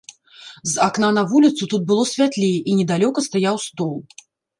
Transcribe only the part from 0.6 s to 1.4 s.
З акна на